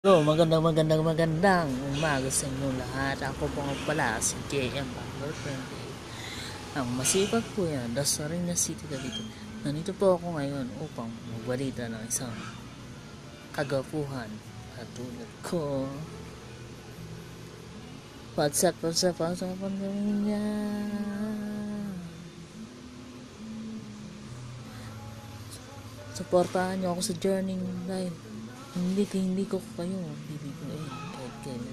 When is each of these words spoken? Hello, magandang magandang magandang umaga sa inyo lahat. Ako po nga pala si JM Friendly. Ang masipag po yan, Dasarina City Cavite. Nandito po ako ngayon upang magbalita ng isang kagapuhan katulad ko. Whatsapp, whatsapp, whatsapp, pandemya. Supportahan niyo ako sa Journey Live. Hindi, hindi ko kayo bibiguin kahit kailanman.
Hello, 0.00 0.24
magandang 0.24 0.64
magandang 0.64 1.04
magandang 1.04 1.68
umaga 1.92 2.24
sa 2.32 2.48
inyo 2.48 2.72
lahat. 2.72 3.20
Ako 3.20 3.52
po 3.52 3.60
nga 3.60 3.76
pala 3.84 4.16
si 4.16 4.32
JM 4.48 4.88
Friendly. 5.20 5.92
Ang 6.72 6.96
masipag 6.96 7.44
po 7.52 7.68
yan, 7.68 7.92
Dasarina 7.92 8.56
City 8.56 8.80
Cavite. 8.88 9.28
Nandito 9.60 9.92
po 9.92 10.16
ako 10.16 10.40
ngayon 10.40 10.72
upang 10.80 11.12
magbalita 11.36 11.92
ng 11.92 12.00
isang 12.08 12.32
kagapuhan 13.52 14.32
katulad 14.72 15.30
ko. 15.44 15.84
Whatsapp, 18.40 18.80
whatsapp, 18.80 19.20
whatsapp, 19.20 19.52
pandemya. 19.60 20.44
Supportahan 26.16 26.80
niyo 26.80 26.96
ako 26.96 27.04
sa 27.04 27.14
Journey 27.20 27.60
Live. 27.84 28.29
Hindi, 28.70 29.02
hindi 29.18 29.44
ko 29.50 29.58
kayo 29.74 29.98
bibiguin 30.30 30.86
kahit 31.10 31.34
kailanman. 31.42 31.69